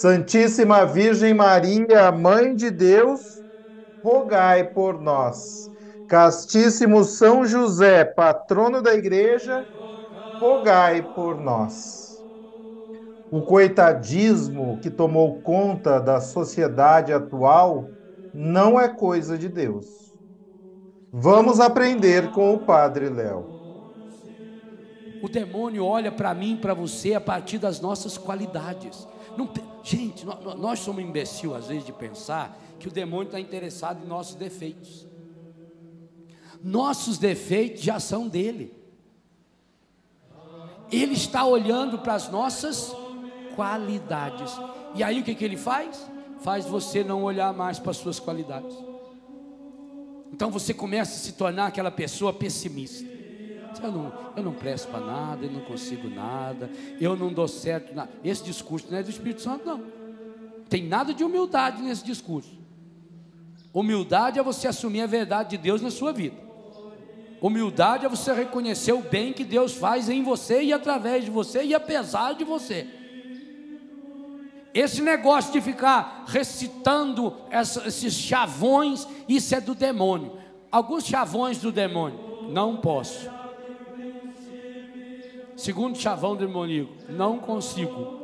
[0.00, 3.20] Santíssima Virgem Maria, Mãe de Deus,
[4.02, 5.68] rogai por nós.
[6.08, 9.66] Castíssimo São José, patrono da Igreja,
[10.40, 12.24] rogai por nós.
[13.30, 17.90] O coitadismo que tomou conta da sociedade atual
[18.32, 19.84] não é coisa de Deus.
[21.12, 23.44] Vamos aprender com o Padre Léo.
[25.22, 29.06] O demônio olha para mim, para você, a partir das nossas qualidades.
[29.36, 29.48] Não,
[29.82, 34.34] gente, nós, somos imbecil às vezes de pensar que o demônio está interessado em nossos
[34.34, 35.06] defeitos.
[36.62, 38.74] Nossos defeitos já são dele.
[40.90, 42.94] Ele está olhando para as nossas
[43.56, 44.52] qualidades.
[44.94, 46.06] E aí o que, que ele faz?
[46.40, 48.76] Faz você não olhar mais para as suas qualidades.
[50.32, 53.11] Então você começa a se tornar aquela pessoa pessimista.
[53.80, 56.70] Eu não, eu não presto para nada, eu não consigo nada,
[57.00, 57.92] eu não dou certo.
[58.24, 59.82] Esse discurso não é do Espírito Santo, não.
[60.68, 62.58] Tem nada de humildade nesse discurso.
[63.72, 66.36] Humildade é você assumir a verdade de Deus na sua vida.
[67.40, 71.64] Humildade é você reconhecer o bem que Deus faz em você e através de você
[71.64, 72.86] e apesar de você.
[74.72, 80.38] Esse negócio de ficar recitando esses chavões, isso é do demônio.
[80.70, 83.28] Alguns chavões do demônio, não posso.
[85.62, 88.20] Segundo chavão demoníaco, não consigo.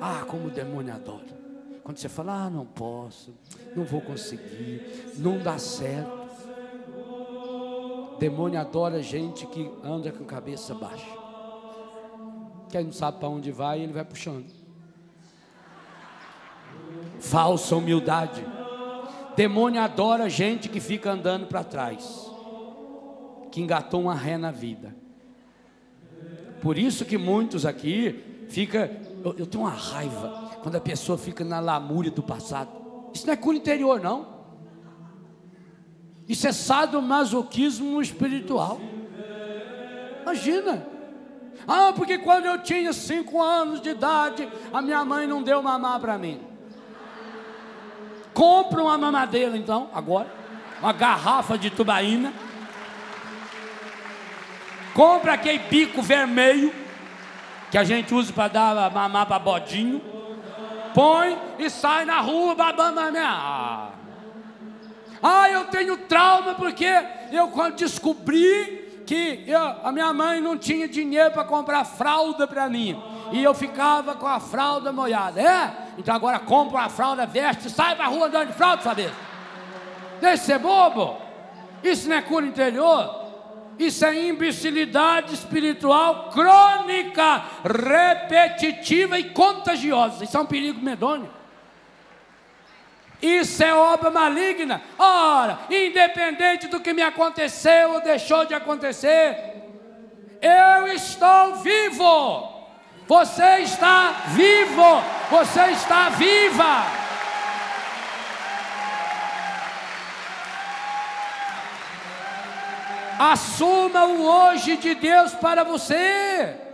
[0.00, 1.38] Ah, como o demônio adora.
[1.84, 3.32] Quando você fala, ah, não posso,
[3.76, 6.10] não vou conseguir, não dá certo.
[8.18, 11.06] Demônio adora gente que anda com cabeça baixa.
[12.68, 14.50] Quem não sabe para onde vai, ele vai puxando.
[17.20, 18.44] Falsa humildade.
[19.36, 22.28] Demônio adora gente que fica andando para trás,
[23.52, 25.03] que engatou uma ré na vida.
[26.64, 28.90] Por isso que muitos aqui fica,
[29.22, 32.70] eu, eu, tenho uma raiva quando a pessoa fica na lamúria do passado.
[33.12, 34.26] Isso não é cura interior, não.
[36.26, 38.80] Isso é sadomasoquismo espiritual.
[40.22, 40.86] Imagina.
[41.68, 46.00] Ah, porque quando eu tinha cinco anos de idade, a minha mãe não deu mamar
[46.00, 46.40] para mim.
[48.32, 50.32] Compra uma mamadeira então, agora.
[50.80, 52.32] Uma garrafa de tubaína
[54.94, 56.72] compra aquele bico vermelho
[57.70, 60.00] que a gente usa para dar mamar para bodinho,
[60.94, 63.88] põe e sai na rua babando a minha.
[65.20, 66.86] Ah, eu tenho trauma porque
[67.32, 72.68] eu quando descobri que eu, a minha mãe não tinha dinheiro para comprar fralda para
[72.68, 73.02] mim.
[73.32, 75.40] E eu ficava com a fralda molhada.
[75.40, 75.72] É?
[75.98, 79.10] Então agora compra uma fralda, veste, sai para rua andando de fralda, sabe?
[80.20, 81.16] Deixa de ser bobo.
[81.82, 83.23] Isso não é cura interior.
[83.78, 90.24] Isso é imbecilidade espiritual crônica, repetitiva e contagiosa.
[90.24, 91.30] Isso é um perigo medonho.
[93.20, 94.82] Isso é obra maligna.
[94.98, 99.54] Ora, independente do que me aconteceu ou deixou de acontecer,
[100.40, 102.52] eu estou vivo.
[103.06, 105.02] Você está vivo.
[105.30, 107.03] Você está viva.
[113.18, 116.64] Assuma o hoje de Deus para você.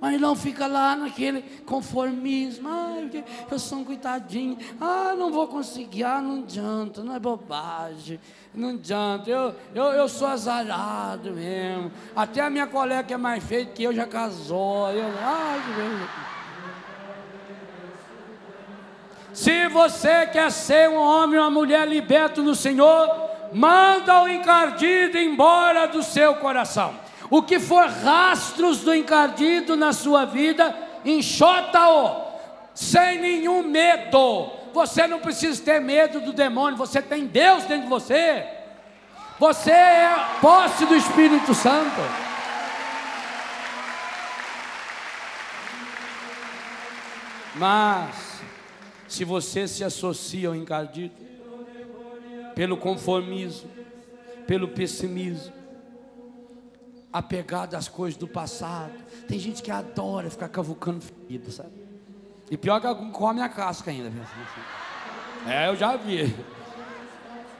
[0.00, 2.66] Mas não fica lá naquele conformismo.
[2.66, 4.56] Ai, eu sou um coitadinho.
[4.80, 6.04] Ah, não vou conseguir.
[6.04, 7.04] Ah, não adianta.
[7.04, 8.18] Não é bobagem.
[8.54, 9.28] Não adianta.
[9.28, 11.92] Eu, eu, eu sou azarado mesmo.
[12.16, 14.90] Até a minha colega que é mais feita que eu já casou.
[14.90, 15.60] Eu, ai,
[19.34, 25.18] Se você quer ser um homem ou uma mulher liberto no Senhor, manda o encardido
[25.18, 26.94] embora do seu coração.
[27.28, 32.22] O que for rastros do encardido na sua vida, enxota-o,
[32.74, 34.50] sem nenhum medo.
[34.72, 38.46] Você não precisa ter medo do demônio, você tem Deus dentro de você.
[39.38, 42.00] Você é posse do Espírito Santo.
[47.54, 48.40] Mas,
[49.08, 51.29] se você se associa ao encardido,
[52.54, 53.70] pelo conformismo,
[54.46, 55.52] pelo pessimismo,
[57.12, 58.92] apegado às coisas do passado,
[59.26, 61.72] tem gente que adora ficar cavucando ferida, sabe?
[62.50, 64.10] E pior que algum come a casca ainda.
[65.46, 66.34] É, eu já vi.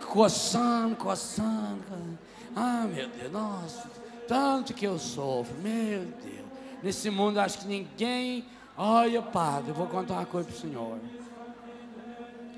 [0.07, 2.19] Coçando, coçando.
[2.55, 3.89] Ah, meu Deus, nossa,
[4.27, 6.47] tanto que eu sofro, meu Deus.
[6.83, 8.45] Nesse mundo acho que ninguém.
[8.77, 10.99] Olha, padre, eu vou contar uma coisa para o senhor.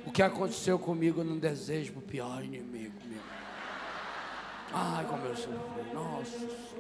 [0.06, 3.20] O que aconteceu comigo não desejo para o pior inimigo meu.
[4.74, 6.72] Ai, como eu sofri, nossa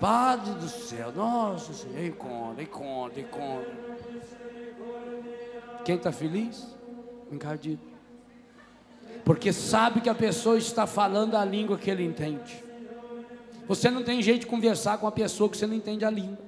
[0.00, 3.76] Padre do céu, nossa Senhor, encontra, encontra, encontra.
[5.84, 6.66] Quem está feliz?
[7.30, 7.82] Encardido.
[9.24, 12.64] Porque sabe que a pessoa está falando a língua que ele entende.
[13.68, 16.38] Você não tem jeito de conversar com a pessoa que você não entende a língua.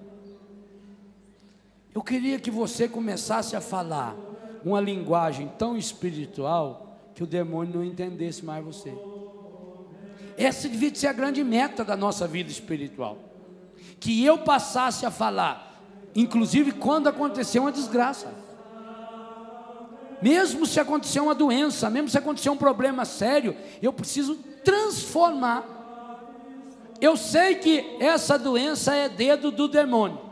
[1.95, 4.17] Eu queria que você começasse a falar
[4.65, 8.93] uma linguagem tão espiritual que o demônio não entendesse mais você.
[10.37, 13.19] Essa devia ser a grande meta da nossa vida espiritual.
[14.01, 15.81] Que eu passasse a falar,
[16.15, 18.33] inclusive quando aconteceu uma desgraça.
[20.21, 25.67] Mesmo se acontecer uma doença, mesmo se acontecer um problema sério, eu preciso transformar.
[27.01, 30.32] Eu sei que essa doença é dedo do demônio.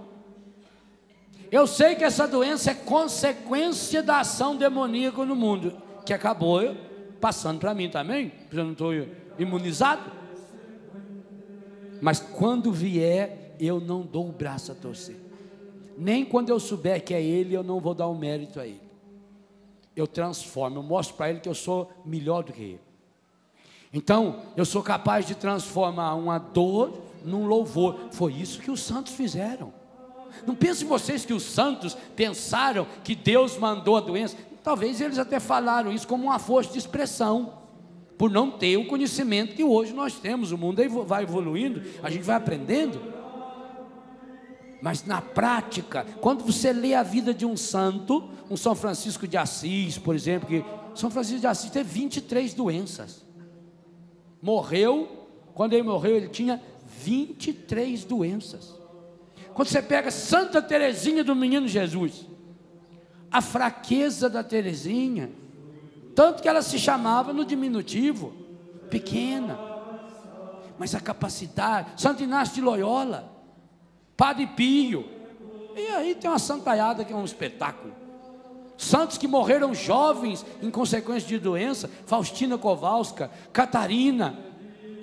[1.50, 5.76] Eu sei que essa doença é consequência da ação demoníaca no mundo,
[6.06, 6.76] que acabou
[7.20, 8.92] passando para mim também, porque eu não estou
[9.38, 10.10] imunizado.
[12.00, 15.16] Mas quando vier, eu não dou o braço a torcer.
[15.98, 18.90] Nem quando eu souber que é ele, eu não vou dar o mérito a ele
[20.00, 22.80] eu transformo, eu mostro para ele que eu sou melhor do que ele.
[23.92, 28.08] Então, eu sou capaz de transformar uma dor num louvor.
[28.12, 29.72] Foi isso que os santos fizeram.
[30.46, 34.36] Não pensem vocês que os santos pensaram que Deus mandou a doença.
[34.62, 37.54] Talvez eles até falaram isso como uma força de expressão,
[38.18, 40.52] por não ter o conhecimento que hoje nós temos.
[40.52, 43.00] O mundo vai evoluindo, a gente vai aprendendo.
[44.82, 49.36] Mas na prática, quando você lê a vida de um santo, um São Francisco de
[49.36, 53.24] Assis, por exemplo, que São Francisco de Assis teve 23 doenças.
[54.40, 56.62] Morreu, quando ele morreu, ele tinha
[57.02, 58.79] 23 doenças.
[59.60, 62.26] Quando você pega Santa Teresinha do Menino Jesus,
[63.30, 65.30] a fraqueza da Teresinha,
[66.14, 68.32] tanto que ela se chamava no diminutivo,
[68.88, 69.58] pequena,
[70.78, 73.30] mas a capacidade, Santo Inácio de Loyola,
[74.16, 75.04] Padre Pio.
[75.76, 77.92] E aí tem uma santaiada que é um espetáculo.
[78.78, 84.38] Santos que morreram jovens em consequência de doença, Faustina Kowalska, Catarina,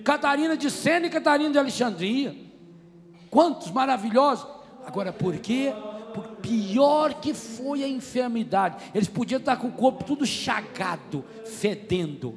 [0.03, 2.46] Catarina de Sena e Catarina de Alexandria.
[3.37, 4.47] Quantos maravilhosos!
[4.83, 5.71] Agora, por quê?
[6.11, 12.33] Por pior que foi a enfermidade, eles podiam estar com o corpo tudo chagado, fedendo.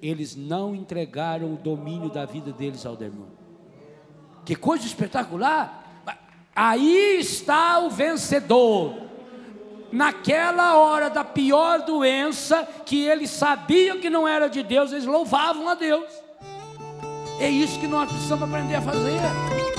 [0.00, 3.36] Eles não entregaram o domínio da vida deles ao demônio.
[4.44, 6.04] Que coisa espetacular!
[6.54, 8.94] Aí está o vencedor.
[9.90, 15.68] Naquela hora da pior doença, que eles sabiam que não era de Deus, eles louvavam
[15.68, 16.06] a Deus.
[17.40, 19.69] É isso que nós precisamos aprender a fazer.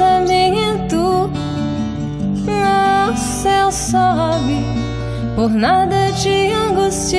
[0.00, 1.30] Pensamento
[2.48, 4.64] ao céu sobe
[5.36, 7.12] por nada te angusties,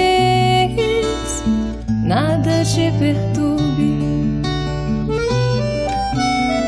[2.04, 4.42] nada te perturbe.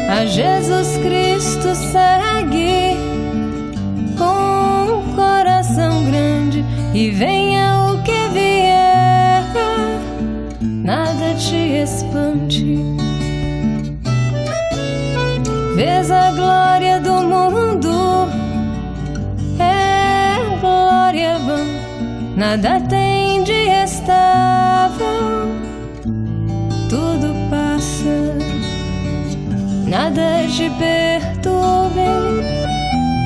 [0.08, 2.96] A Jesus Cristo segue
[4.16, 9.44] com um coração grande e venha o que vier,
[10.62, 13.13] nada te espante.
[15.76, 17.94] Vês a glória do mundo.
[21.14, 21.60] Glória vã,
[22.36, 23.54] nada tem de
[23.84, 25.48] estável,
[26.90, 28.34] tudo passa,
[29.88, 32.02] nada te perturbe,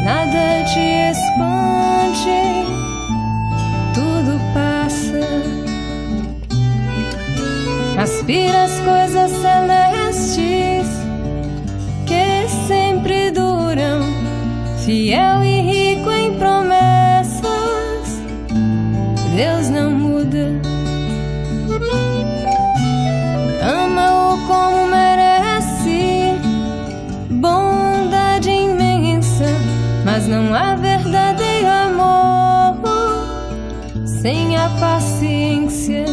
[0.03, 2.41] nada te espante,
[3.93, 5.21] tudo passa.
[8.01, 9.86] Aspira as coisas celestes
[14.87, 17.51] Fiel e rico em promessas,
[19.35, 20.61] Deus não muda.
[23.61, 26.39] Ama-o como merece,
[27.29, 29.43] bondade imensa,
[30.05, 32.77] mas não há verdadeiro amor
[34.05, 36.05] sem a paciência.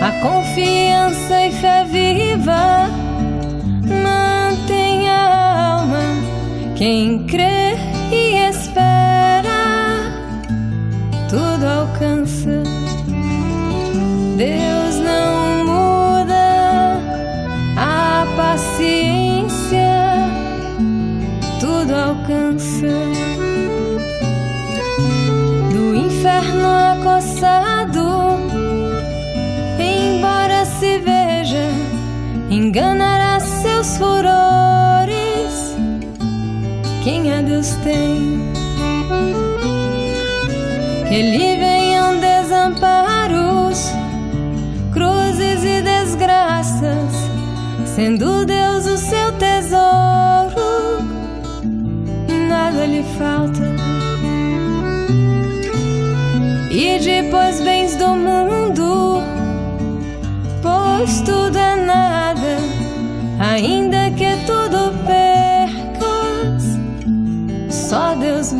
[0.00, 2.79] A confiança e fé viva
[6.80, 7.49] Quem crê
[37.60, 38.40] Deus tem,
[41.06, 41.22] que
[41.58, 43.92] venham desamparos
[44.90, 47.12] cruzes e desgraças,
[47.84, 48.39] sendo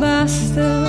[0.01, 0.80] basta.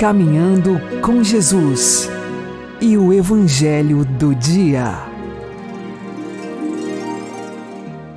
[0.00, 2.08] Caminhando com Jesus
[2.80, 4.94] e o Evangelho do Dia.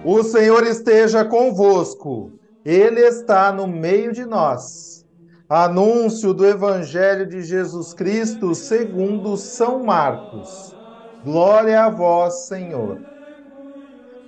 [0.06, 2.32] O Senhor esteja convosco,
[2.64, 5.06] Ele está no meio de nós.
[5.50, 10.74] Anúncio do Evangelho de Jesus Cristo segundo São Marcos.
[11.22, 13.02] Glória a vós, Senhor.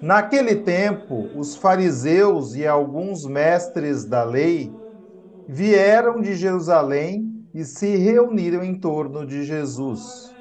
[0.02, 4.74] Naquele tempo, os fariseus e alguns mestres da lei
[5.48, 10.36] vieram de Jerusalém e se reuniram em torno de Jesus.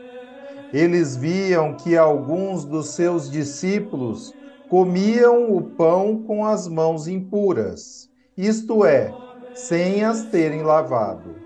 [0.72, 4.34] Eles viam que alguns dos seus discípulos
[4.68, 9.14] comiam o pão com as mãos impuras, isto é,
[9.54, 11.36] sem as terem lavado.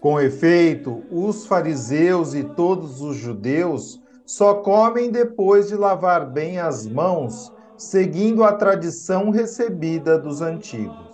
[0.00, 6.86] Com efeito, os fariseus e todos os judeus só comem depois de lavar bem as
[6.86, 11.07] mãos, seguindo a tradição recebida dos antigos.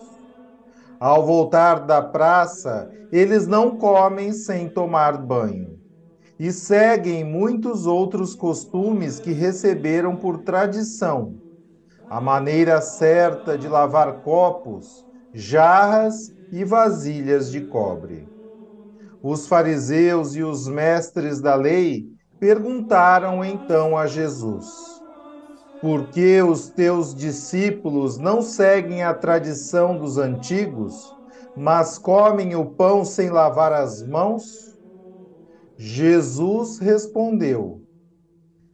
[1.01, 5.79] Ao voltar da praça, eles não comem sem tomar banho.
[6.39, 11.37] E seguem muitos outros costumes que receberam por tradição.
[12.09, 18.29] A maneira certa de lavar copos, jarras e vasilhas de cobre.
[19.23, 22.07] Os fariseus e os mestres da lei
[22.39, 24.94] perguntaram então a Jesus
[25.85, 31.15] por que os teus discípulos não seguem a tradição dos antigos,
[31.55, 34.79] mas comem o pão sem lavar as mãos?
[35.77, 37.83] Jesus respondeu: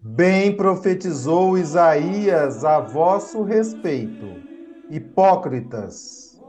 [0.01, 4.27] Bem profetizou Isaías a vosso respeito,
[4.89, 6.41] hipócritas.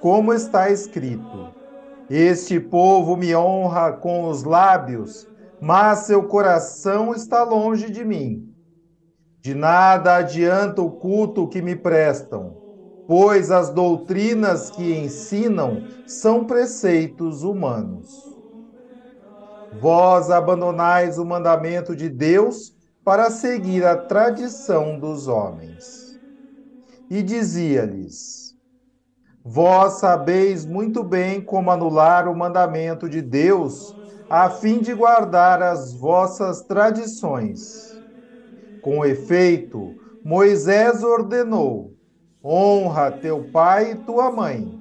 [0.00, 1.48] Como está escrito:
[2.08, 5.26] Este povo me honra com os lábios,
[5.60, 8.51] mas seu coração está longe de mim
[9.42, 12.58] de nada adianta o culto que me prestam,
[13.06, 18.36] pois as doutrinas que ensinam são preceitos humanos.
[19.72, 22.72] Vós abandonais o mandamento de Deus
[23.04, 26.20] para seguir a tradição dos homens.
[27.10, 28.54] E dizia-lhes:
[29.44, 33.94] Vós sabeis muito bem como anular o mandamento de Deus,
[34.28, 37.91] a fim de guardar as vossas tradições.
[38.82, 41.96] Com efeito, Moisés ordenou:
[42.44, 44.78] honra teu pai e tua mãe.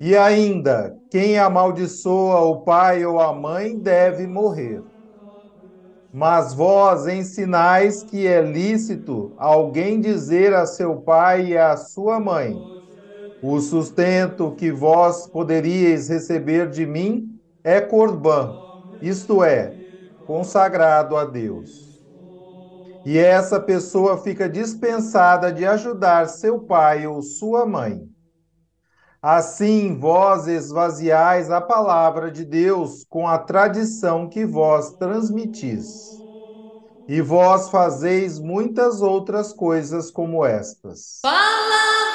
[0.00, 4.84] E ainda, quem amaldiçoa o pai ou a mãe deve morrer.
[6.12, 12.64] Mas vós ensinais que é lícito alguém dizer a seu pai e a sua mãe:
[13.40, 17.28] O sustento que vós poderíeis receber de mim
[17.64, 18.60] é corbã,
[19.00, 19.76] isto é,
[20.24, 21.87] consagrado a Deus
[23.08, 28.06] e essa pessoa fica dispensada de ajudar seu pai ou sua mãe.
[29.22, 36.18] Assim vós esvaziais a palavra de Deus com a tradição que vós transmitis.
[37.08, 41.20] E vós fazeis muitas outras coisas como estas.
[41.22, 42.07] Palavra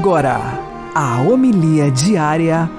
[0.00, 0.40] Agora,
[0.94, 2.70] a homilia diária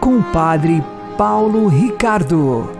[0.00, 0.82] com o Padre
[1.14, 2.70] Paulo Ricardo.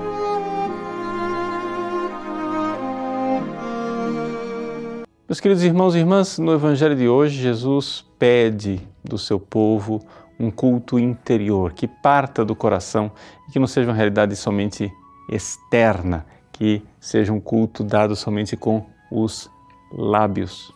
[5.29, 10.01] Meus queridos irmãos e irmãs, no Evangelho de hoje, Jesus pede do seu povo
[10.39, 13.13] um culto interior, que parta do coração
[13.47, 14.91] e que não seja uma realidade somente
[15.31, 19.51] externa, que seja um culto dado somente com os
[19.93, 20.75] lábios.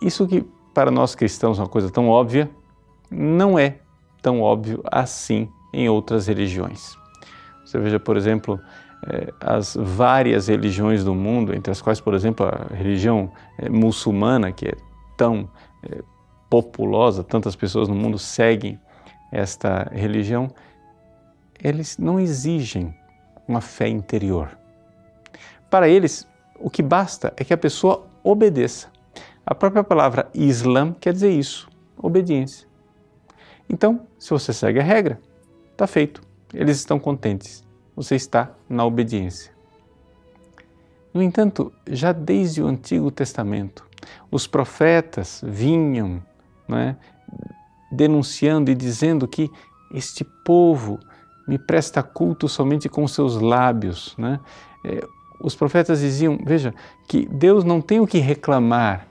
[0.00, 0.46] Isso que
[0.78, 2.48] para nós cristãos uma coisa tão óbvia,
[3.10, 3.78] não é
[4.22, 6.96] tão óbvio assim em outras religiões.
[7.64, 8.60] Você veja, por exemplo,
[9.08, 14.52] eh, as várias religiões do mundo, entre as quais, por exemplo, a religião eh, muçulmana,
[14.52, 14.74] que é
[15.16, 15.50] tão
[15.82, 16.00] eh,
[16.48, 18.78] populosa, tantas pessoas no mundo seguem
[19.32, 20.48] esta religião,
[21.60, 22.94] eles não exigem
[23.48, 24.56] uma fé interior.
[25.68, 26.24] Para eles,
[26.56, 28.96] o que basta é que a pessoa obedeça.
[29.48, 32.68] A própria palavra Islam quer dizer isso, obediência.
[33.68, 35.18] Então, se você segue a regra,
[35.72, 36.20] está feito.
[36.52, 37.66] Eles estão contentes
[37.98, 39.52] você está na obediência.
[41.12, 43.84] No entanto, já desde o Antigo Testamento,
[44.30, 46.22] os profetas vinham
[46.70, 46.94] é,
[47.90, 49.50] denunciando e dizendo que
[49.92, 51.00] este povo
[51.48, 54.14] me presta culto somente com seus lábios.
[54.16, 54.38] Né?
[55.40, 56.72] Os profetas diziam: veja,
[57.08, 59.08] que Deus não tem o que reclamar.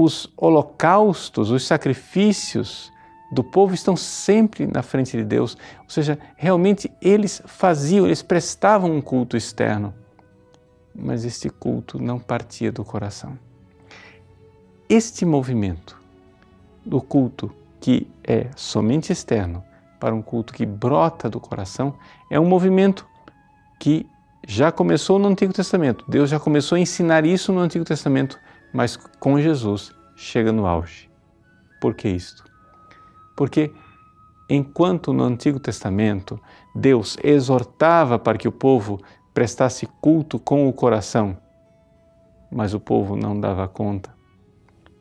[0.00, 2.92] Os holocaustos, os sacrifícios
[3.32, 8.92] do povo estão sempre na frente de Deus, ou seja, realmente eles faziam, eles prestavam
[8.92, 9.92] um culto externo,
[10.94, 13.36] mas este culto não partia do coração.
[14.88, 16.00] Este movimento
[16.86, 19.64] do culto que é somente externo
[19.98, 21.96] para um culto que brota do coração
[22.30, 23.04] é um movimento
[23.80, 24.06] que
[24.46, 26.04] já começou no Antigo Testamento.
[26.06, 28.38] Deus já começou a ensinar isso no Antigo Testamento,
[28.72, 31.10] mas com Jesus chega no auge.
[31.80, 32.44] Por que isto?
[33.36, 33.72] Porque
[34.48, 36.40] enquanto no Antigo Testamento
[36.74, 39.00] Deus exortava para que o povo
[39.32, 41.36] prestasse culto com o coração,
[42.50, 44.12] mas o povo não dava conta,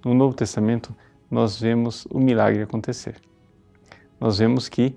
[0.06, 0.95] no Novo Testamento
[1.30, 3.15] nós vemos o milagre acontecer.
[4.19, 4.95] Nós vemos que,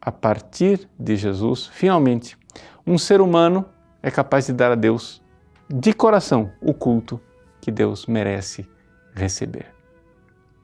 [0.00, 2.38] a partir de Jesus, finalmente,
[2.86, 3.64] um ser humano
[4.02, 5.22] é capaz de dar a Deus
[5.68, 7.20] de coração o culto
[7.62, 8.68] que Deus merece
[9.14, 9.66] receber.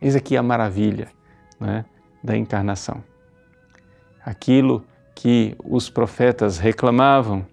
[0.02, 1.08] Eis aqui a maravilha,
[1.58, 1.84] né?
[2.22, 3.02] da encarnação.
[4.24, 4.84] Aquilo
[5.14, 7.46] que os profetas reclamavam,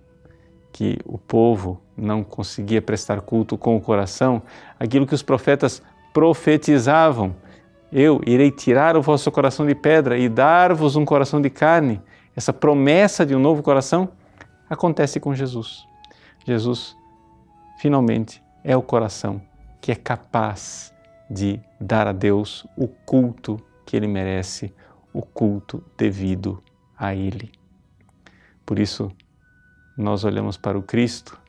[0.74, 4.42] que o povo não conseguia prestar culto com o coração,
[4.80, 5.82] aquilo que os profetas
[6.12, 7.36] profetizavam,
[7.92, 12.02] eu irei tirar o vosso coração de pedra e dar-vos um coração de carne.
[12.36, 14.10] Essa promessa de um novo coração
[14.70, 15.88] acontece com Jesus.
[16.46, 16.98] Jesus,
[17.78, 19.40] finalmente, é o coração
[19.80, 20.92] que é capaz
[21.30, 24.74] de dar a Deus o culto que ele merece
[25.14, 26.62] o culto devido
[26.98, 27.52] a ele.
[28.66, 29.12] Por isso,
[29.96, 31.40] nós olhamos para o Cristo,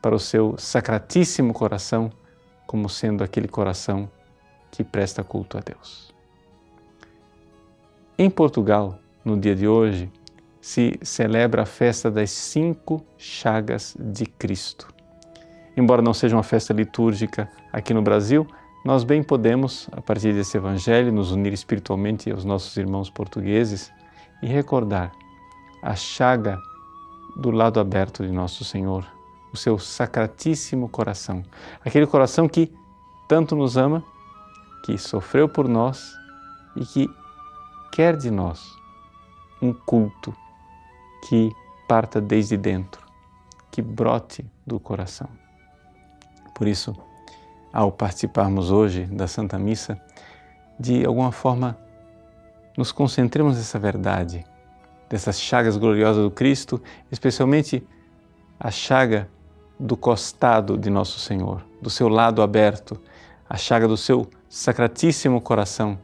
[0.00, 2.10] para o seu sacratíssimo coração,
[2.64, 4.08] como sendo aquele coração
[4.70, 6.14] que presta culto a Deus.
[8.16, 10.10] Em Portugal, no dia de hoje,
[10.60, 15.01] se celebra a festa das cinco chagas de Cristo.
[15.76, 18.46] Embora não seja uma festa litúrgica aqui no Brasil,
[18.84, 23.92] nós bem podemos, a partir desse Evangelho, nos unir espiritualmente aos nossos irmãos portugueses
[24.42, 25.12] e recordar
[25.82, 26.58] a chaga
[27.36, 29.06] do lado aberto de Nosso Senhor,
[29.52, 31.42] o seu sacratíssimo coração,
[31.84, 32.72] aquele coração que
[33.28, 34.04] tanto nos ama,
[34.84, 36.12] que sofreu por nós
[36.76, 37.08] e que
[37.92, 38.76] quer de nós
[39.60, 40.34] um culto
[41.28, 41.52] que
[41.88, 43.06] parta desde dentro,
[43.70, 45.41] que brote do coração.
[46.62, 46.94] Por isso,
[47.72, 50.00] ao participarmos hoje da Santa Missa,
[50.78, 51.76] de alguma forma
[52.78, 54.46] nos concentremos nessa verdade,
[55.10, 57.84] dessas chagas gloriosas do Cristo, especialmente
[58.60, 59.28] a chaga
[59.76, 62.96] do costado de Nosso Senhor, do seu lado aberto,
[63.50, 65.98] a chaga do seu sacratíssimo coração,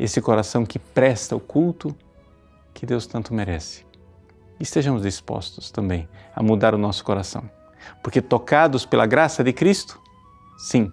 [0.00, 1.94] esse coração que presta o culto
[2.74, 3.86] que Deus tanto merece.
[4.58, 7.48] E estejamos dispostos também a mudar o nosso coração,
[8.02, 10.00] porque tocados pela graça de Cristo,
[10.58, 10.92] sim,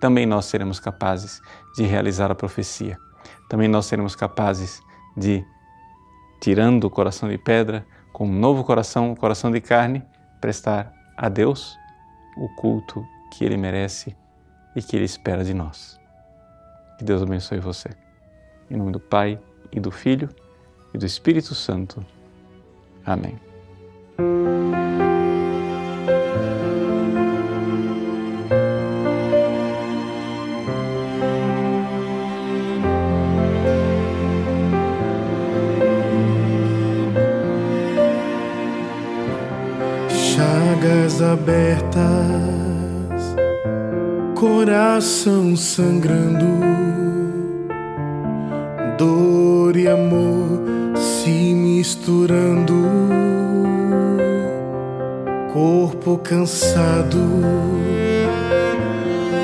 [0.00, 1.40] também nós seremos capazes
[1.74, 2.98] de realizar a profecia.
[3.48, 4.80] também nós seremos capazes
[5.16, 5.44] de,
[6.40, 10.02] tirando o coração de pedra, com um novo coração, o coração de carne,
[10.40, 11.76] prestar a Deus
[12.36, 14.16] o culto que Ele merece
[14.74, 16.00] e que Ele espera de nós.
[16.98, 17.90] Que Deus abençoe você.
[18.70, 19.38] Em nome do Pai,
[19.72, 20.28] e do Filho,
[20.92, 22.04] e do Espírito Santo.
[23.04, 23.40] Amém.
[45.56, 46.46] Sangrando,
[48.98, 50.62] dor e amor
[50.96, 52.74] se misturando,
[55.52, 57.20] corpo cansado,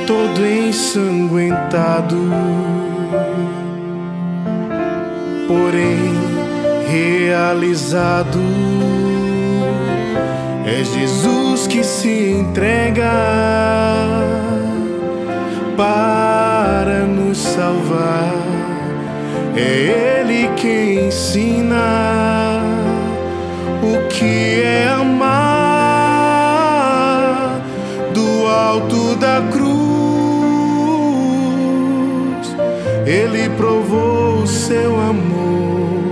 [0.06, 2.16] todo ensanguentado,
[5.46, 6.28] porém
[6.88, 8.38] realizado.
[10.66, 13.10] É Jesus que se entrega
[15.78, 18.34] para nos salvar.
[19.56, 22.60] É Ele quem ensina
[23.80, 25.38] o que é amar
[28.12, 29.68] do alto da cruz.
[33.06, 36.02] Ele provou o seu amor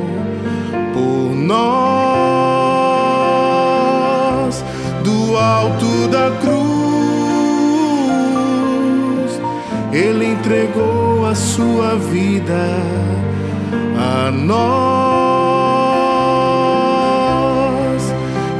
[0.94, 1.56] por nós
[5.02, 6.65] do alto da cruz.
[10.46, 12.70] Entregou a sua vida
[13.98, 14.54] a nós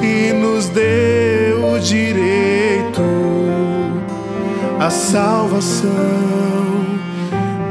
[0.02, 3.02] e nos deu o direito
[4.80, 5.88] à salvação,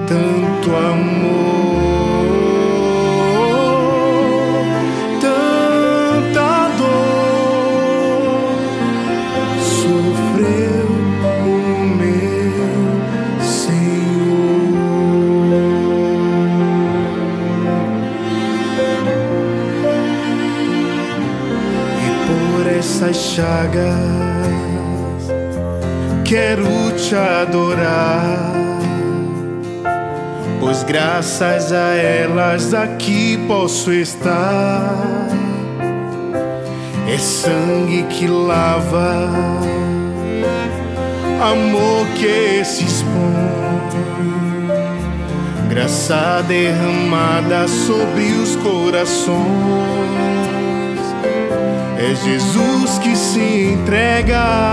[0.08, 1.45] tanto amor,
[23.36, 24.56] chagas
[26.24, 28.54] quero te adorar,
[30.60, 34.96] pois graças a elas aqui posso estar.
[37.08, 39.30] É sangue que lava,
[41.40, 43.92] amor que se expõe,
[45.70, 50.45] graça derramada sobre os corações.
[52.06, 54.65] É Jesus que se entrega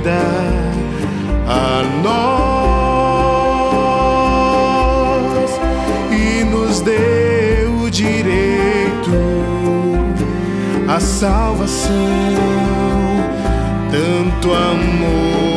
[0.00, 0.20] vida
[1.46, 2.40] a nós
[6.10, 9.10] e nos deu o direito
[10.88, 11.92] à salvação,
[13.90, 15.49] tanto amor,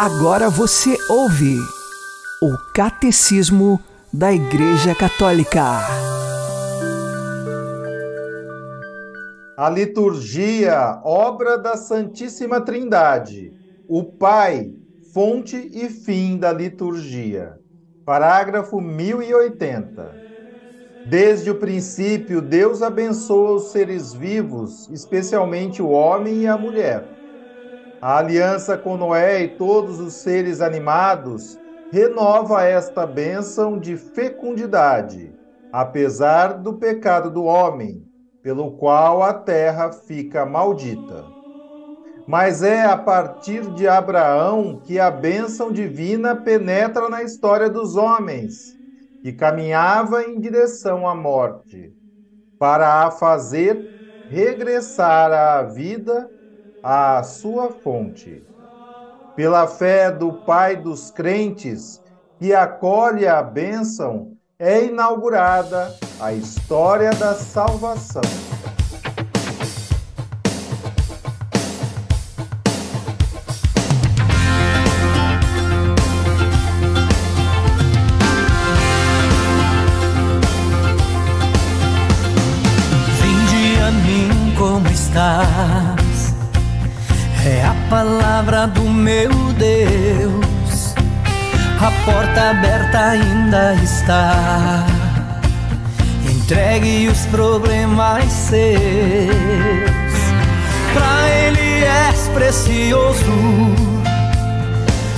[0.00, 1.56] Agora você ouve
[2.40, 3.80] o Catecismo
[4.12, 5.60] da Igreja Católica.
[9.56, 13.52] A liturgia, obra da Santíssima Trindade,
[13.88, 14.70] o Pai,
[15.12, 17.58] fonte e fim da liturgia.
[18.04, 20.14] Parágrafo 1080.
[21.08, 27.17] Desde o princípio, Deus abençoa os seres vivos, especialmente o homem e a mulher.
[28.00, 31.58] A aliança com Noé e todos os seres animados
[31.90, 35.36] renova esta bênção de fecundidade,
[35.72, 38.04] apesar do pecado do homem,
[38.42, 41.32] pelo qual a terra fica maldita.
[42.26, 48.76] mas é a partir de Abraão que a bênção divina penetra na história dos homens,
[49.22, 51.92] que caminhava em direção à morte,
[52.58, 53.90] para a fazer
[54.26, 56.30] regressar à vida
[56.82, 58.42] à sua fonte.
[59.34, 62.02] Pela fé do Pai dos crentes,
[62.38, 68.22] que acolhe a bênção, é inaugurada a história da salvação.
[87.88, 90.94] Palavra do meu Deus.
[91.80, 94.86] A porta aberta ainda está.
[96.28, 98.58] Entregue os problemas seus.
[100.92, 103.32] Pra Ele és precioso,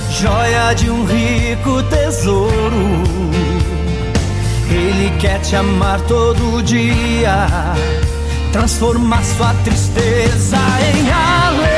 [0.09, 3.01] joia de um rico tesouro.
[4.69, 7.47] Ele quer te amar todo dia,
[8.53, 10.57] transformar sua tristeza
[10.95, 11.70] em alegria.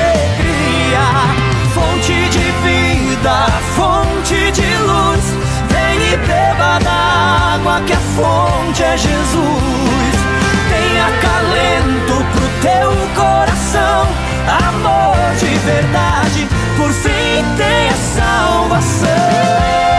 [3.23, 5.23] Vida, fonte de luz,
[5.69, 10.15] vem e beba da água que a fonte é Jesus.
[10.69, 14.07] Tenha acalento pro teu coração,
[14.67, 19.92] amor de verdade, por fim tenha salvação.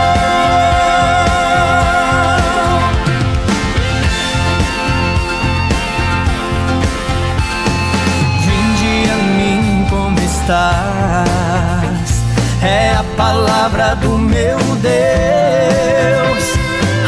[13.17, 14.95] Palavra do meu Deus.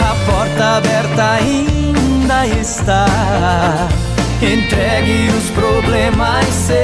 [0.01, 3.07] A porta aberta ainda está.
[4.43, 6.77] Entregue os problemas seus.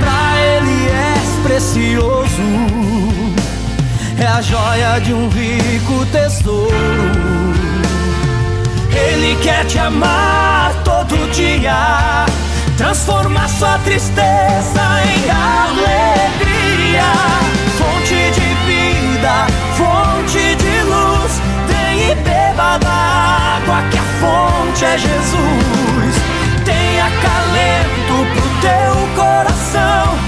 [0.00, 2.42] Pra Ele és precioso,
[4.18, 7.22] é a joia de um rico tesouro.
[8.94, 12.21] Ele quer te amar todo dia,
[12.82, 17.10] transformar sua tristeza em alegria.
[17.78, 22.90] Fonte de vida, fonte de luz, vem e beba da
[23.60, 26.14] água que a fonte é Jesus.
[26.64, 30.18] Tenha acalento pro teu coração,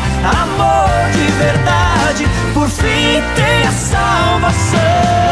[0.43, 5.25] amor de verdade, por fim tenha salvação.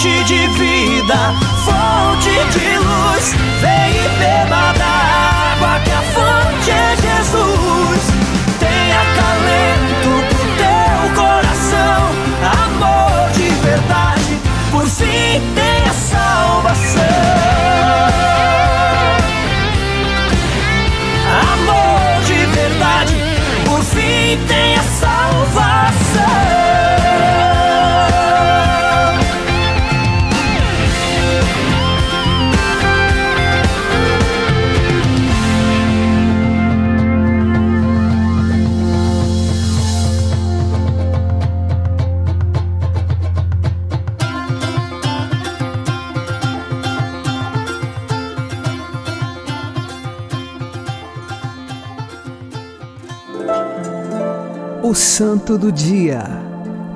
[0.00, 4.94] Fonte de vida, fonte de luz, vem e beba da
[5.52, 8.02] água que a fonte é Jesus.
[8.58, 12.00] Tenha acalento pro teu coração,
[12.64, 14.38] amor de verdade,
[14.70, 17.04] por fim tenha salvação.
[21.52, 23.16] Amor de verdade,
[23.66, 24.69] por fim tenha
[55.20, 56.22] Santo do Dia,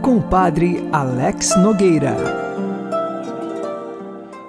[0.00, 2.16] com o Padre Alex Nogueira.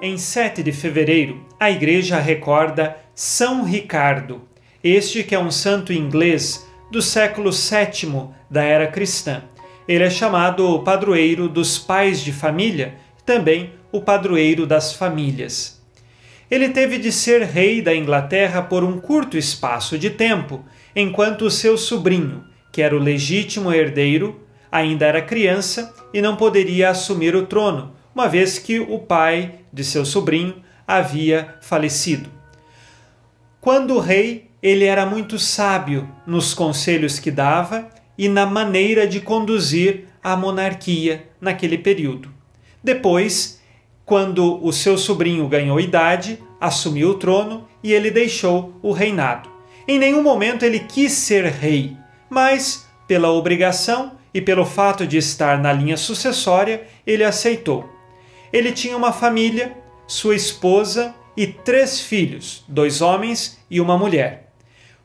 [0.02, 4.44] Em 7 de fevereiro, a igreja recorda São Ricardo,
[4.82, 9.44] este que é um santo inglês do século VII da era cristã.
[9.86, 15.82] Ele é chamado o padroeiro dos pais de família, também o padroeiro das famílias.
[16.50, 20.64] Ele teve de ser rei da Inglaterra por um curto espaço de tempo,
[20.96, 24.38] enquanto seu sobrinho, que era o legítimo herdeiro,
[24.70, 29.82] ainda era criança e não poderia assumir o trono, uma vez que o pai de
[29.82, 32.30] seu sobrinho havia falecido.
[33.62, 40.10] Quando rei, ele era muito sábio nos conselhos que dava e na maneira de conduzir
[40.22, 42.30] a monarquia naquele período.
[42.84, 43.62] Depois,
[44.04, 49.50] quando o seu sobrinho ganhou idade, assumiu o trono e ele deixou o reinado.
[49.88, 51.96] Em nenhum momento ele quis ser rei,
[52.30, 57.90] mas, pela obrigação e pelo fato de estar na linha sucessória, ele aceitou.
[58.52, 59.76] Ele tinha uma família,
[60.08, 64.52] sua esposa e três filhos, dois homens e uma mulher.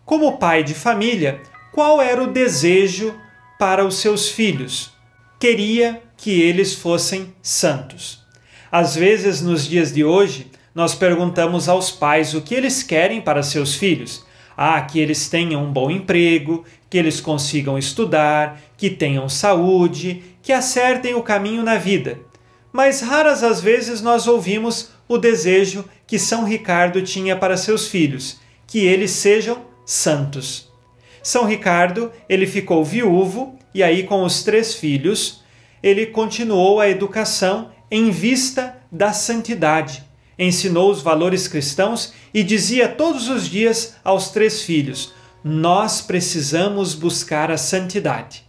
[0.04, 1.40] Como pai de família,
[1.72, 3.14] qual era o desejo
[3.58, 4.92] para os seus filhos?
[5.38, 8.24] Queria que eles fossem santos.
[8.70, 13.42] Às vezes, nos dias de hoje, nós perguntamos aos pais o que eles querem para
[13.42, 14.24] seus filhos.
[14.56, 20.52] Ah, que eles tenham um bom emprego, que eles consigam estudar, que tenham saúde, que
[20.52, 22.18] acertem o caminho na vida.
[22.72, 28.40] Mas raras as vezes nós ouvimos o desejo que São Ricardo tinha para seus filhos,
[28.66, 30.68] que eles sejam santos.
[31.22, 35.42] São Ricardo, ele ficou viúvo e aí com os três filhos,
[35.82, 40.04] ele continuou a educação em vista da santidade.
[40.38, 47.50] Ensinou os valores cristãos e dizia todos os dias aos três filhos: Nós precisamos buscar
[47.50, 48.44] a santidade.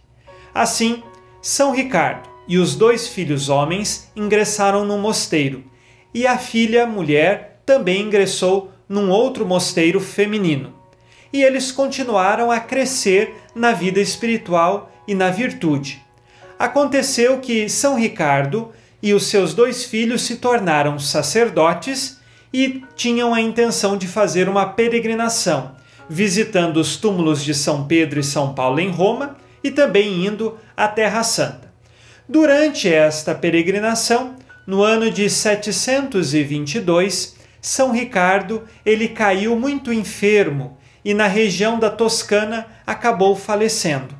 [0.54, 1.02] Assim,
[1.40, 5.64] São Ricardo e os dois filhos homens ingressaram num mosteiro,
[6.12, 10.82] e a filha mulher também ingressou num outro mosteiro feminino
[11.32, 16.02] e eles continuaram a crescer na vida espiritual e na virtude.
[16.58, 18.70] Aconteceu que São Ricardo
[19.02, 22.20] e os seus dois filhos se tornaram sacerdotes
[22.52, 25.74] e tinham a intenção de fazer uma peregrinação,
[26.08, 30.88] visitando os túmulos de São Pedro e São Paulo em Roma e também indo à
[30.88, 31.72] Terra Santa.
[32.28, 34.36] Durante esta peregrinação,
[34.66, 42.66] no ano de 722, São Ricardo ele caiu muito enfermo e na região da Toscana
[42.86, 44.14] acabou falecendo.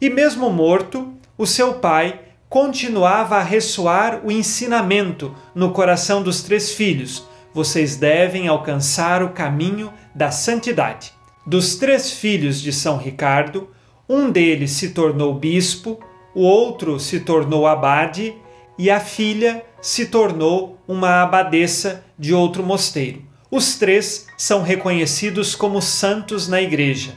[0.00, 6.72] E mesmo morto, o seu pai continuava a ressoar o ensinamento no coração dos três
[6.72, 11.12] filhos: vocês devem alcançar o caminho da santidade.
[11.46, 13.70] Dos três filhos de São Ricardo,
[14.08, 15.98] um deles se tornou bispo,
[16.34, 18.34] o outro se tornou abade
[18.78, 23.22] e a filha se tornou uma abadesa de outro mosteiro.
[23.50, 27.14] Os três são reconhecidos como santos na igreja.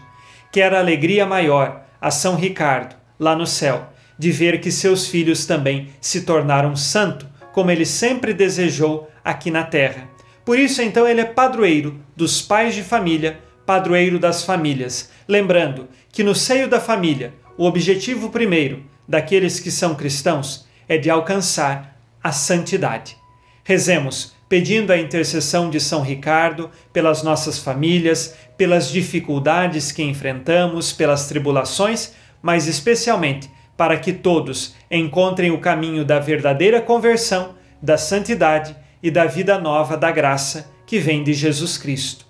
[0.51, 5.89] Quer alegria maior a São Ricardo, lá no céu, de ver que seus filhos também
[6.01, 10.09] se tornaram santo, como ele sempre desejou aqui na terra.
[10.45, 15.09] Por isso, então, ele é padroeiro dos pais de família, padroeiro das famílias.
[15.27, 21.09] Lembrando que no seio da família, o objetivo primeiro daqueles que são cristãos é de
[21.09, 23.17] alcançar a santidade.
[23.63, 31.27] Rezemos pedindo a intercessão de São Ricardo pelas nossas famílias, pelas dificuldades que enfrentamos, pelas
[31.27, 39.11] tribulações, mas especialmente para que todos encontrem o caminho da verdadeira conversão, da santidade e
[39.11, 42.25] da vida nova da graça que vem de Jesus Cristo.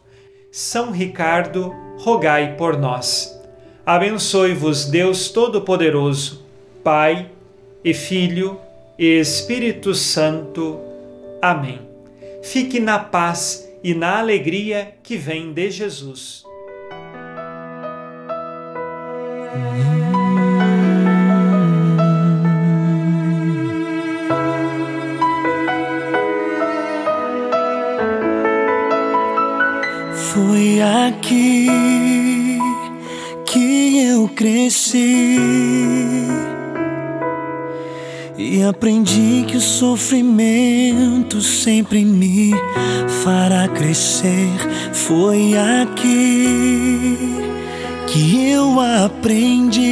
[0.51, 3.39] São Ricardo, rogai por nós.
[3.86, 6.43] Abençoe-vos Deus Todo-Poderoso,
[6.83, 7.29] Pai
[7.86, 8.59] e Filho
[8.99, 10.79] e Espírito Santo.
[11.41, 11.93] Amém
[12.43, 16.43] fique na paz e na alegria que vem de Jesus.
[30.84, 32.60] Aqui
[33.46, 35.38] que eu cresci
[38.38, 42.52] e aprendi que o sofrimento sempre me
[43.24, 44.50] fará crescer.
[44.91, 47.17] Foi aqui
[48.08, 49.91] que eu aprendi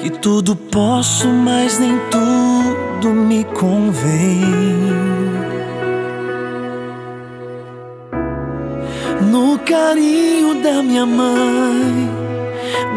[0.00, 5.13] que tudo posso, mas nem tudo me convém.
[9.34, 12.08] No carinho da minha mãe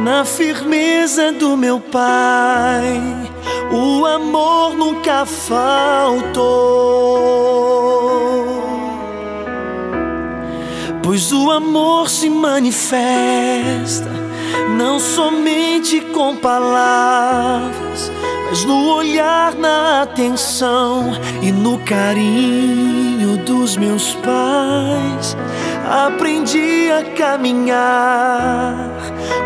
[0.04, 3.02] na firmeza do meu Pai,
[3.72, 6.36] o amor nunca faltou.
[11.02, 14.12] Pois o amor se manifesta
[14.78, 18.12] não somente com palavras,
[18.48, 25.36] mas no olhar, na atenção e no carinho dos meus pais
[25.88, 28.92] aprendi a caminhar.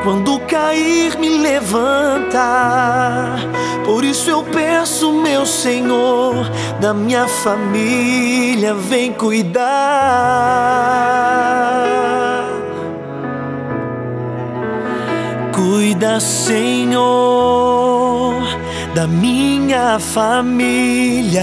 [0.03, 3.39] Quando cair, me levantar.
[3.85, 6.35] Por isso eu peço, meu Senhor,
[6.79, 9.61] da minha família, vem cuidar.
[15.53, 17.01] Cuida, Senhor,
[18.95, 21.41] da minha família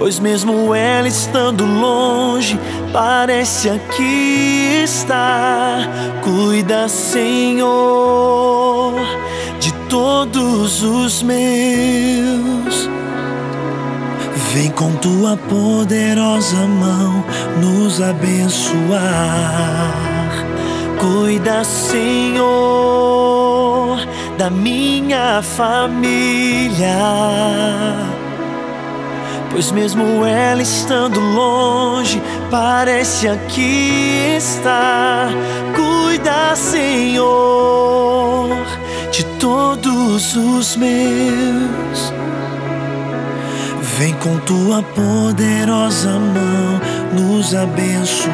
[0.00, 2.58] Pois mesmo ela estando longe,
[2.90, 5.86] parece aqui estar.
[6.24, 7.68] Cuida, Senhor,
[9.58, 12.88] de todos os meus.
[14.54, 17.22] Vem com tua poderosa mão
[17.60, 18.72] nos abençoar.
[20.98, 22.48] Cuida, Senhor,
[24.38, 26.88] da minha família.
[29.50, 35.28] Pois mesmo ela estando longe, parece aqui estar.
[35.74, 38.48] Cuida, Senhor,
[39.10, 42.12] de todos os meus.
[43.98, 46.80] Vem com tua poderosa mão
[47.12, 48.30] nos abençoar.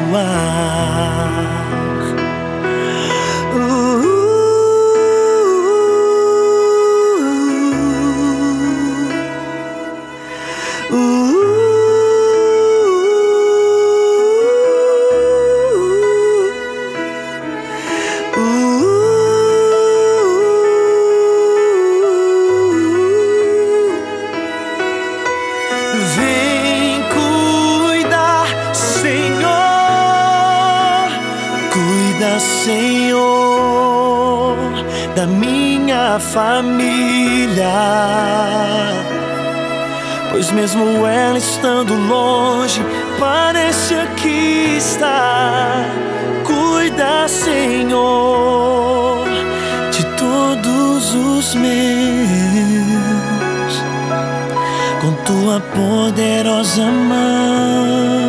[55.01, 58.27] Com tua poderosa mão.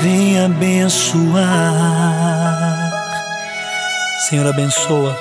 [0.00, 1.40] Vem abençoar.
[4.28, 5.18] Senhor, abençoa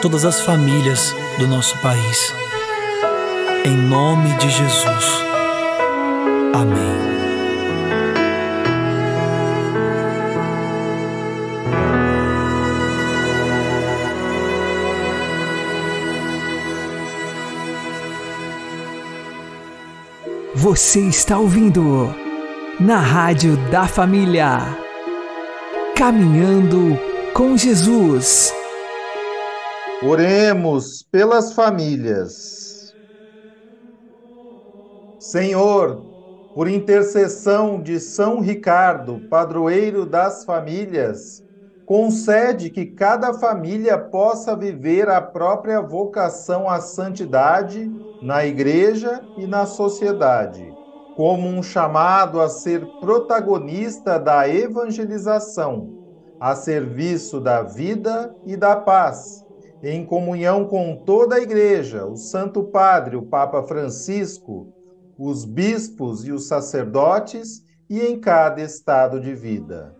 [0.00, 2.34] todas as famílias do nosso país.
[3.64, 5.24] Em nome de Jesus.
[6.54, 7.29] Amém.
[20.62, 21.82] Você está ouvindo
[22.78, 24.58] na Rádio da Família.
[25.96, 26.98] Caminhando
[27.32, 28.52] com Jesus.
[30.02, 32.94] Oremos pelas famílias.
[35.18, 36.04] Senhor,
[36.54, 41.42] por intercessão de São Ricardo, padroeiro das famílias,
[41.86, 47.90] concede que cada família possa viver a própria vocação à santidade
[48.22, 50.74] na igreja e na sociedade,
[51.16, 55.94] como um chamado a ser protagonista da evangelização,
[56.38, 59.44] a serviço da vida e da paz,
[59.82, 64.68] em comunhão com toda a igreja, o Santo Padre, o Papa Francisco,
[65.18, 69.99] os bispos e os sacerdotes e em cada estado de vida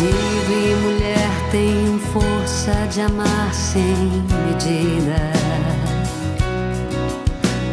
[0.00, 5.30] marido e mulher tenham força de amar sem medida.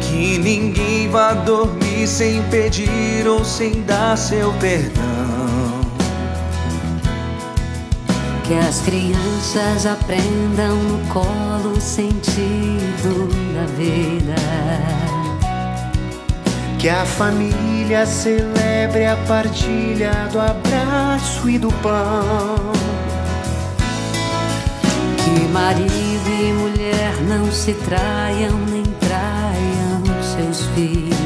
[0.02, 5.08] Que ninguém vá dormir sem pedir ou sem dar seu perdão.
[8.44, 15.17] Que as crianças aprendam no colo o sentido da vida.
[16.78, 22.70] Que a família celebre a partilha do abraço e do pão.
[25.16, 31.18] Que marido e mulher não se traiam nem traiam seus filhos.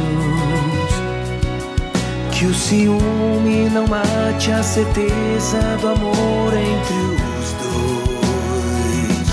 [2.31, 6.95] Que o ciúme não mate a certeza do amor entre
[7.37, 9.29] os dois.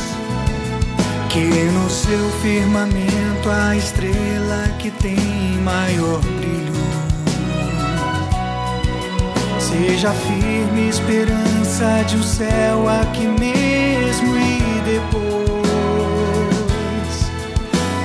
[1.30, 5.18] Que no seu firmamento a estrela que tem
[5.64, 6.70] maior brilho
[9.70, 15.30] seja firme esperança de um céu aqui mesmo e depois.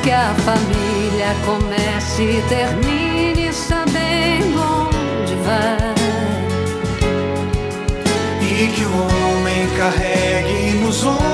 [0.02, 5.94] Que a família comece e termine sabendo onde vai.
[8.42, 11.33] E que o homem carregue nos ombros